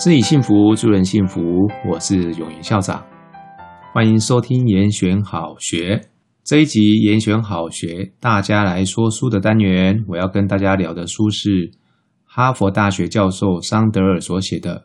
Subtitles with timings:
[0.00, 1.68] 自己幸福，助人幸福。
[1.86, 3.04] 我是永言校长，
[3.92, 6.08] 欢迎收听严选好学
[6.42, 7.02] 这一集。
[7.02, 10.02] 严选好学，大家来说书的单元。
[10.08, 11.70] 我要跟大家聊的书是
[12.24, 14.78] 哈佛大学教授桑德尔所写的《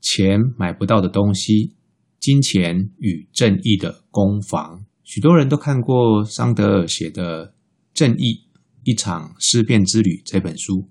[0.00, 1.76] 钱买不到的东西：
[2.18, 4.78] 金钱与正义的攻防》。
[5.04, 7.46] 许多人都看过桑德尔写的
[7.94, 8.48] 《正义：
[8.82, 10.88] 一场思辨之旅》这本书。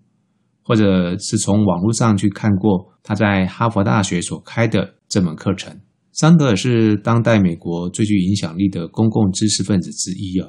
[0.70, 5.76] 或者是从网络上去看过他在哈佛大学所开的这门课程。
[6.12, 10.48] 桑德尔是当代美国最具影响力的公共知识分子之一啊。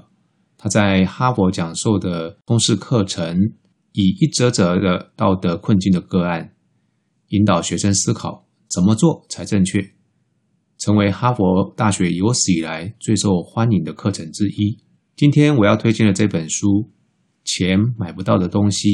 [0.59, 3.35] 他在哈佛讲授的通识课程，
[3.93, 6.53] 以一则则的道德困境的个案，
[7.29, 9.81] 引导学生思考怎么做才正确，
[10.77, 14.77] 成为哈佛大学有史以来最受欢迎的课程之一。
[15.17, 16.67] 今天我要推荐的这本书
[17.43, 18.89] 《钱买不到的东西》。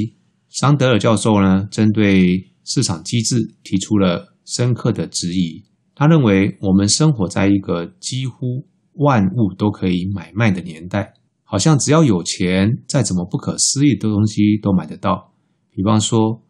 [0.49, 5.65] 桑德尔教授呢，针对市场机制提出了深刻的质疑。
[5.95, 15.33] 他认为，我们生活在一个几乎万物都可以买卖的年代，好像只要有钱，再怎么不可思议的东西都买得到。
[15.71, 16.43] 比方说，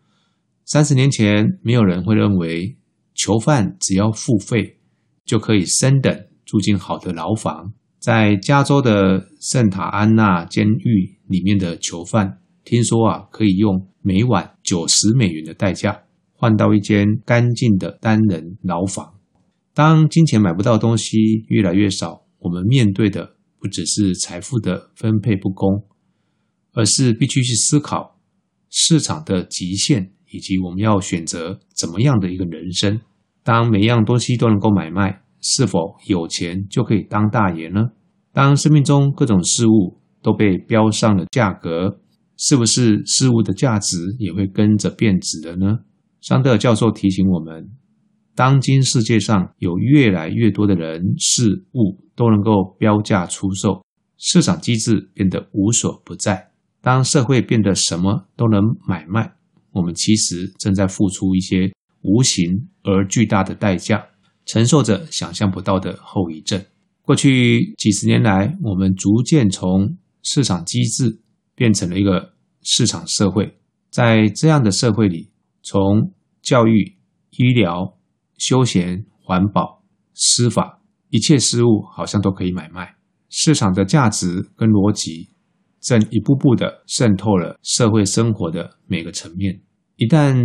[0.65, 2.77] 三十年前，没有人会认为
[3.15, 4.79] 囚犯只要付费
[5.25, 7.73] 就可以升等住进好的牢房。
[7.99, 12.39] 在加州的圣塔安娜监狱里面的囚犯。
[12.67, 19.14] 听说啊，可以用每晚九十美元的代价换到一间干净的单人牢房。
[19.72, 25.84] 当金钱买不到东西越来越少，我们面对的不只是财富的分配不公，
[26.72, 28.19] 而是必须去思考
[28.69, 33.00] 市场的极限，以及我们要选择怎么样的一个人生。
[33.44, 37.91] 当每样东西都能够买卖，是否有钱就可以当大爷呢？
[38.33, 42.00] 当生命中各种事物都被标上了价格，
[42.37, 45.78] 是不是事物的价值也会跟着变质的呢？
[46.21, 47.71] 桑德尔教授提醒我们，
[48.34, 53.83] 当今世界上有越来越多的人事物都能够标价出售，
[54.19, 56.50] 市场机制变得无所不在。
[56.83, 59.32] 当社会变得什么都能买卖，
[59.72, 61.72] 我们其实正在付出一些
[62.03, 64.05] 无形而巨大的代价，
[64.44, 66.62] 承受着想象不到的后遗症。
[67.03, 71.21] 过去几十年来，我们逐渐从市场机制
[71.56, 73.59] 变成了一个市场社会，
[73.91, 76.12] 在这样的社会里，从
[76.43, 76.97] 教育、
[77.31, 77.99] 医疗、
[78.39, 79.83] 休闲、环保、
[80.15, 80.81] 司法，
[81.11, 82.94] 一切事物好像都可以买卖。
[83.28, 85.31] 市场的价值跟逻辑
[85.81, 89.61] 正一步步地渗透了社会生活的每个层面。
[89.97, 90.37] 一旦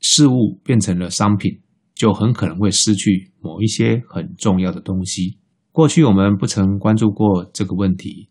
[0.00, 1.60] 事物变成了商品，
[1.94, 5.38] 就很可能会失去某一些很重要的东西。
[5.72, 8.30] 过去我们不曾关注过这个问题。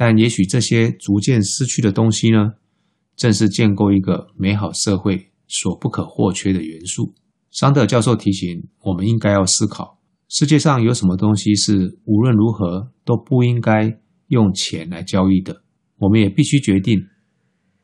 [0.00, 2.52] 但也许这些逐渐失去的东西呢，
[3.16, 7.12] 正是建构一个美好社会所不可或缺的元素。
[7.50, 9.98] 桑德教授提醒我们，应该要思考：
[10.28, 13.98] 世界上有什么东西是无论如何都不应该
[14.28, 15.64] 用钱来交易的？
[15.96, 16.96] 我们也必须决定，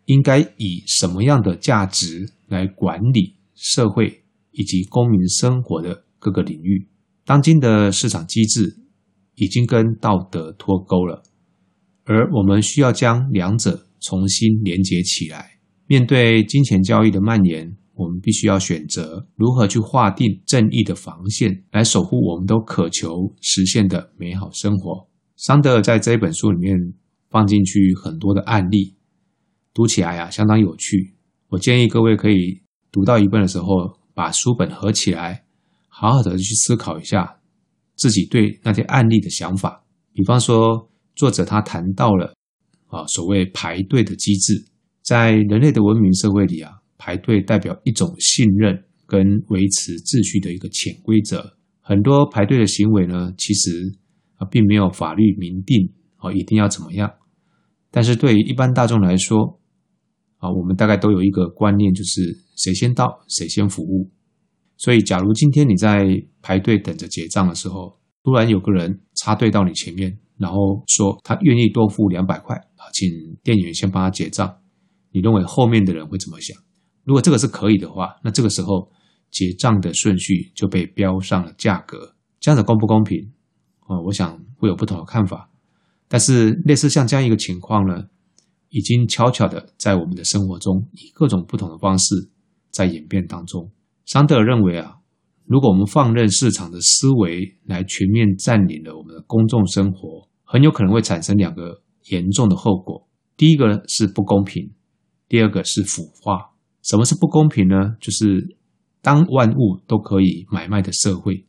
[0.05, 4.23] 应该以什么样的价值来管理社会
[4.53, 6.87] 以及公民生活的各个领域。
[7.25, 8.77] 当今的市场机制
[9.35, 11.25] 已经跟道德脱钩了。
[12.05, 15.59] 而我们需要将两者重新连接起来。
[15.87, 25.09] 面对金钱交易的蔓延，我们必须要选择如何去划定正义的防线，来守护我们都渴求实现的美好生活。
[25.37, 26.77] 桑德尔在这本书里面
[27.29, 28.97] 放进去很多的案例，
[29.75, 31.15] 读起来啊相当有趣。
[31.49, 35.45] 我建议各位可以读到一半的时候，把书本合起来，
[35.89, 37.41] 好好的去思考一下
[37.95, 39.85] 自己对那些案例的想法。
[40.13, 42.35] 比方说，作者他谈到了
[42.87, 44.67] 啊，所谓排队的机制，
[45.03, 51.57] 在人类的文明社会里啊，排队代表一种信任跟维持秩序的一个潜规则。
[51.81, 53.93] 很多排队的行为呢，其实
[54.37, 57.13] 啊并没有法律明定啊一定要怎么样，
[57.91, 59.61] 但是对于一般大众来说
[60.39, 64.11] 啊，我们大概都有一个观念，就是谁先到谁先服务。
[64.77, 66.05] 所以，假如今天你在
[66.43, 70.19] 排队等着结账的时候，突然有个人插队到你前面。
[70.37, 73.09] 然后说他愿意多付两百块啊，请
[73.43, 74.59] 店员先帮他结账。
[75.13, 76.57] 你认为后面的人会怎么想？
[77.05, 78.91] 如果这个是可以的话，那这个时候
[79.31, 83.33] 结账的顺序就被标上了价格，这样子公不公平？
[83.81, 85.51] 啊，我想会有不同的看法。
[86.09, 88.05] 但是类似像这样一个情况呢，
[88.71, 92.31] 已经悄悄的在我们的生活中以各种不同的方式
[92.71, 93.71] 在演变当中。
[94.05, 94.97] 桑德尔认为啊。
[95.47, 103.09] 如果我们放任市场的思维来全面占领了我们的公众生活，很有可能会产生两个严重的后果。
[103.37, 104.73] 第一个是不公平，
[105.29, 106.53] 第二个是腐化。
[106.83, 107.97] 什么是不公平呢？
[108.01, 108.57] 就是
[109.01, 111.47] 当万物都可以买卖的社会，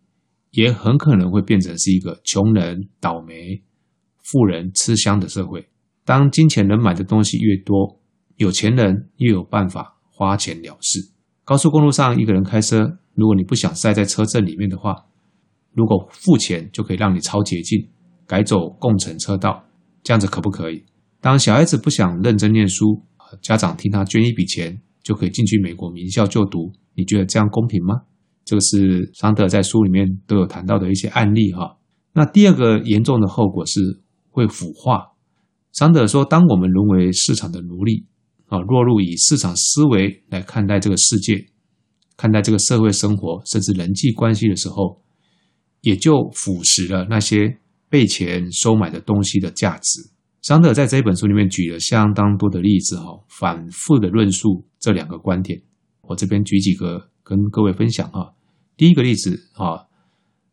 [0.51, 3.61] 也很可能会变成是一个穷人倒霉、
[4.23, 5.67] 富人吃香的社会。
[6.05, 7.99] 当金钱能买的东西越多，
[8.37, 11.11] 有钱人越有办法花钱了事。
[11.43, 14.95] 高速公路上，一个人开车，如果你不想塞在车阵里面的话，
[15.73, 17.89] 如果付钱就可以让你超捷径，
[18.27, 19.63] 改走共乘车道，
[20.03, 20.83] 这样子可不可以？
[21.21, 23.03] 当小孩子不想认真念书，
[23.41, 26.71] 家长替他捐一笔钱，就可以进去美国名校就读。
[26.95, 28.01] 你觉得这样公平吗？
[28.43, 31.77] 这个是桑德在书里面都有谈到的一些案例哈。
[32.13, 35.13] 那第二个严重的后果是会腐化。
[35.71, 38.05] 桑德说，当我们沦为市场的奴隶
[38.47, 41.43] 啊，落入以市场思维来看待这个世界、
[42.15, 45.01] 看待这个社会生活，甚至人际关系的时候，
[45.81, 47.57] 也就腐蚀了那些
[47.95, 50.01] 被钱收买的东西的价值。
[50.41, 55.61] 桑德在这一本书里面举了相当多的例子哈，反复的论述这两个观点。
[56.01, 58.33] 我这边举几个跟各位分享哈。
[58.75, 59.87] 第一个例子啊，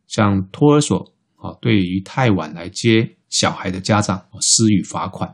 [0.06, 5.28] 像托儿所啊，对于太晚来接小孩的家长施予罚款。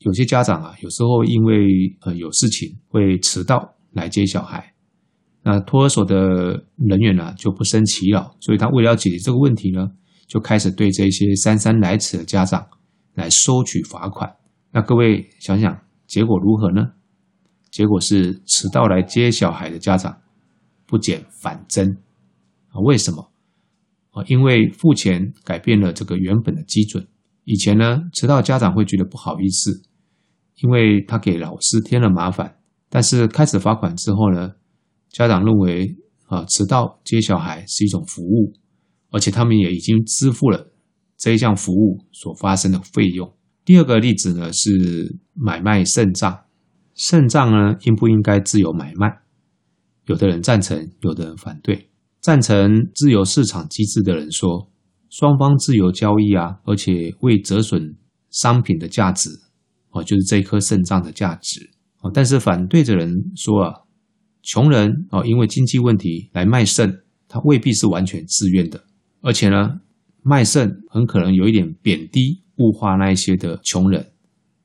[0.00, 4.74] 有些家长啊，有时候因为呃有事情会迟到来接小孩，
[5.42, 9.88] 那托儿所的人员呢就不生其扰，所以他为了要解决这个问题呢，
[10.32, 12.66] 就开始对这些姗姗来迟的家长
[13.12, 14.34] 来收取罚款。
[14.70, 16.92] 那各位想想，结果如何呢？
[17.70, 20.22] 结果是迟到来接小孩的家长
[20.86, 21.98] 不减反增
[22.68, 22.80] 啊？
[22.82, 23.30] 为什么
[24.12, 24.24] 啊？
[24.26, 27.06] 因为付钱改变了这个原本的基准。
[27.44, 29.82] 以前呢，迟到家长会觉得不好意思，
[30.62, 32.56] 因为他给老师添了麻烦。
[32.88, 34.52] 但是开始罚款之后呢，
[35.10, 35.94] 家长认为
[36.24, 38.54] 啊，迟到接小孩是一种服务，
[39.12, 40.72] 而且他们也已经支付了
[41.16, 43.32] 这一项服务所发生的费用。
[43.64, 46.46] 第二个例子呢是买卖肾脏。
[46.94, 49.08] 肾脏呢，应不应该自由买卖？
[50.06, 51.88] 有的人赞成，有的人反对。
[52.20, 54.70] 赞成自由市场机制的人说，
[55.08, 57.96] 双方自由交易啊，而且未折损
[58.30, 59.30] 商品的价值，
[59.90, 61.70] 哦，就是这颗肾脏的价值。
[62.00, 63.72] 哦，但是反对的人说啊，
[64.42, 68.84] 穷人哦，因为经济问题来卖肾，他未必是完全自愿的，
[69.22, 69.80] 而且呢，
[70.22, 74.12] 卖肾很可能有一点贬低、物化那一些的穷人，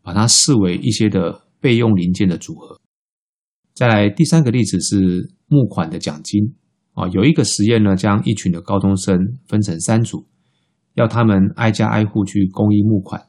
[0.04, 1.48] 把它视为一些的。
[1.60, 2.80] 备用零件的组合。
[3.74, 6.54] 再来第三个例子是募款的奖金
[6.94, 9.18] 啊，有一个实验呢，将一群的高中生
[9.48, 10.28] 分成三组，
[10.94, 13.20] 要他们挨家挨户去公益募款。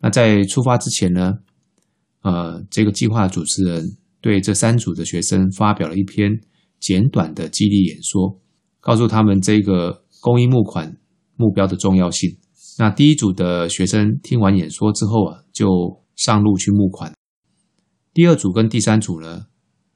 [0.00, 1.34] 那在出发之前呢，
[2.22, 3.84] 呃，这个计划主持人
[4.22, 6.30] 对这三组的学生发表了一篇
[6.80, 8.40] 简短的激励演说，
[8.80, 10.96] 告诉他们这个公益募款
[11.36, 12.36] 目标的重要性。
[12.80, 17.14] 那第一组的学生听完演说之后啊，就上路去募款。
[18.12, 19.46] 第二组跟第三组呢，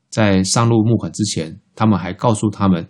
[0.09, 2.88] 在上路募款之前，他们还告诉他们，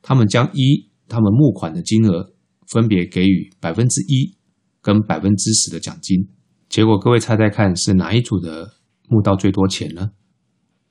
[0.00, 2.32] 他们将一他们募款的金额，
[2.68, 4.34] 分别给予百分之一
[4.80, 6.26] 跟百分之十的奖金。
[6.70, 8.66] 结果各位猜猜看，是哪一组的
[9.10, 10.12] 募到最多钱呢？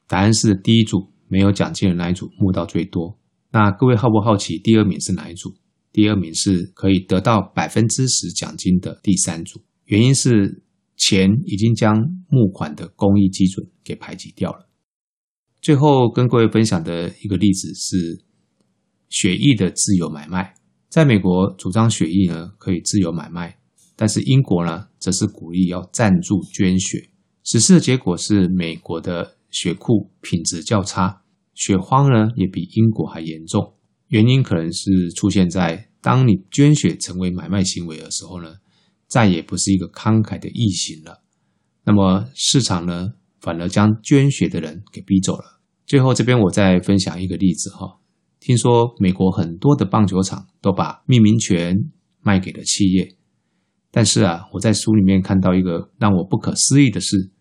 [0.07, 3.17] 答案是第一组没有奖金的那一组募到最多。
[3.51, 5.49] 那各位好不好奇第二名是哪一组？
[5.97, 9.59] 第二名是可以得到百分之十奖金的第三组。
[9.85, 10.63] 原因是。
[10.99, 11.93] 钱已经将
[12.27, 14.67] 募款的公益基准给排挤掉了。
[15.61, 18.25] 最后跟各位分享的一个例子是
[19.07, 20.55] 血液的自由买卖。
[20.89, 23.59] 在美国主张血液呢可以自由买卖，
[23.95, 27.11] 但是英国呢则是鼓励要赞助捐血。
[27.43, 31.21] 实施的结果是美国的血库品质较差，
[31.53, 33.76] 血荒呢也比英国还严重。
[34.07, 38.55] 原因可能是出现在当你捐血成为买卖行为的时候呢。
[39.09, 41.23] 再也不是一个慷慨的义行了，
[41.85, 45.61] 那么市场呢，反而将捐血的人给逼走了。
[45.85, 48.01] 最后这边我再分享一个例子哈，
[48.41, 51.73] 听说美国很多的棒球场都把命名权
[52.19, 53.15] 卖给了企业，
[53.91, 57.31] 但是啊，我在书里面看到一个让我不可思议的事，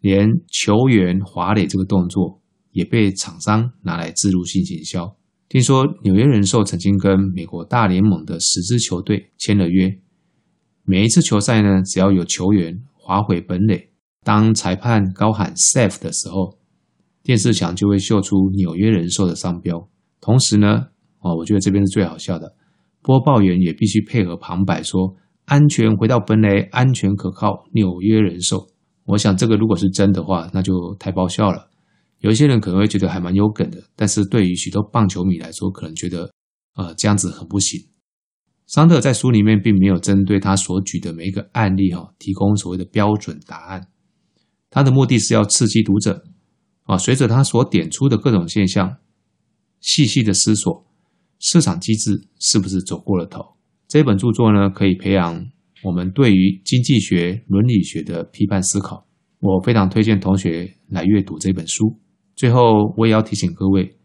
[0.00, 5.16] 连球员滑垒这个动作也被厂商拿来置入性行销。
[5.48, 9.96] 听说纽约人寿曾经跟美国大联盟的十支球队签了约。
[10.82, 13.90] 每一次球赛呢，只要有球员滑回本垒，
[14.24, 16.58] 当裁判高喊 “safe” 的时候，
[17.22, 19.88] 电视墙就会秀出纽约人寿的商标。
[20.20, 20.88] 同时呢，
[21.20, 22.56] 哦，我觉得这边是最好笑的，
[23.00, 25.14] 播报员也必须配合旁白说
[25.46, 28.66] “安全回到本垒，安全可靠，纽约人寿”。
[29.06, 31.68] 我想这个如果是真的话，那就太爆笑了。
[32.20, 36.30] 有一些人可能会觉得还蛮有梗的，但是对于许多棒球迷来说，可能觉得，
[36.74, 37.80] 呃，这样子很不行。
[38.66, 43.88] 桑特在书里面并没有针对他所举的每一个案例哈，提供所谓的标准答案。
[44.70, 46.24] 他的目的是要刺激读者
[46.82, 48.96] 啊，随着他所点出的各种现象，
[49.80, 50.84] 细细的思索
[51.38, 53.40] 市场机制是不是走过了头。
[53.86, 55.46] 这本著作呢，可以培养
[55.84, 59.06] 我们对于经济学、伦理学的批判思考。
[59.38, 62.00] 我非常推荐同学来阅读这本书。
[62.36, 63.96] 最后，我也要提醒各位，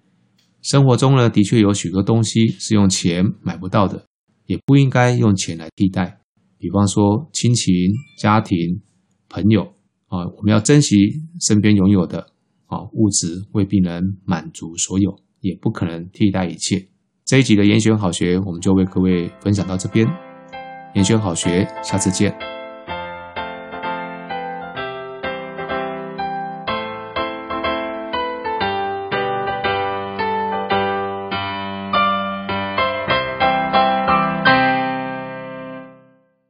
[0.61, 4.05] 生活中呢，的确有许多东西是用钱买不到的，
[4.45, 6.21] 也不应该用钱来替代。
[6.57, 7.73] 比方说，亲情、
[8.17, 8.81] 家庭、
[9.27, 9.63] 朋友
[10.07, 10.95] 啊，我们要珍惜
[11.41, 12.27] 身边拥有的
[12.67, 16.87] 啊，物质未必能满足所有，也不可能替代一切。
[17.25, 20.07] 这一集的严选好学，我们就为各位分享到这边。
[20.95, 22.60] 严选好学，下次见。